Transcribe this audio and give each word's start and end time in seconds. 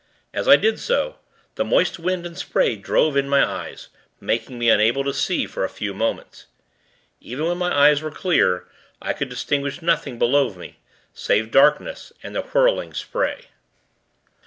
As 0.33 0.47
I 0.47 0.55
did 0.55 0.79
so, 0.79 1.17
the 1.53 1.63
moist 1.63 1.99
wind 1.99 2.25
and 2.25 2.35
spray 2.35 2.75
drove 2.75 3.15
in 3.15 3.29
my 3.29 3.45
eyes, 3.47 3.89
making 4.19 4.57
me 4.57 4.67
unable 4.67 5.03
to 5.03 5.13
see, 5.13 5.45
for 5.45 5.63
a 5.63 5.69
few 5.69 5.93
moments. 5.93 6.47
Even 7.19 7.45
when 7.45 7.59
my 7.59 7.71
eyes 7.71 8.01
were 8.01 8.09
clear, 8.09 8.65
I 8.99 9.13
could 9.13 9.29
distinguish 9.29 9.79
nothing 9.83 10.17
below 10.17 10.55
me, 10.55 10.79
save 11.13 11.51
darkness, 11.51 12.11
and 12.23 12.35
whirling 12.35 12.95
spray. 12.95 13.49